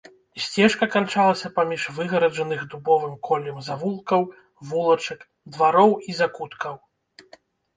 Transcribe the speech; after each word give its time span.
Сцежка 0.43 0.85
канчалася 0.93 1.51
паміж 1.57 1.83
выгараджаных 1.97 2.63
дубовым 2.71 3.13
коллем 3.29 3.59
завулкаў, 3.67 4.21
вулачак, 4.71 5.19
двароў 5.55 5.91
і 6.09 6.17
закуткаў. 6.23 6.75